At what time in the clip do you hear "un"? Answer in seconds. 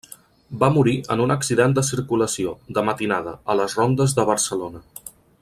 1.25-1.33